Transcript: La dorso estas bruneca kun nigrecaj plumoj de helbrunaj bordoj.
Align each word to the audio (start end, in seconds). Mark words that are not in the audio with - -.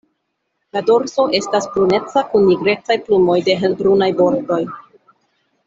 La 0.77 0.81
dorso 0.87 1.25
estas 1.39 1.67
bruneca 1.75 2.23
kun 2.33 2.49
nigrecaj 2.53 2.99
plumoj 3.11 3.39
de 3.51 3.57
helbrunaj 3.63 4.09
bordoj. 4.25 4.63